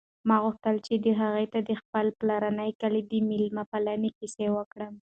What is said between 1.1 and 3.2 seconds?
هغې ته د خپل پلارني کلي د